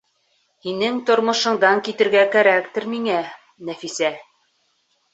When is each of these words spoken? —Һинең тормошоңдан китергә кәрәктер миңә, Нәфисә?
—Һинең 0.67 0.97
тормошоңдан 1.09 1.83
китергә 1.89 2.25
кәрәктер 2.39 2.91
миңә, 2.97 3.23
Нәфисә? 3.71 4.15